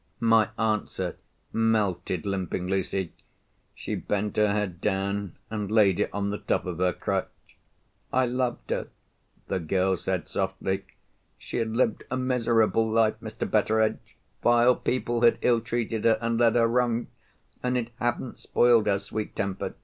[0.19, 1.15] My answer
[1.53, 3.13] melted Limping Lucy.
[3.75, 7.27] She bent her head down, and laid it on the top of her crutch.
[8.11, 8.87] "I loved her,"
[9.47, 10.85] the girl said softly.
[11.37, 13.47] "She had lived a miserable life, Mr.
[13.47, 19.35] Betteredge—vile people had ill treated her and led her wrong—and it hadn't spoiled her sweet
[19.35, 19.75] temper.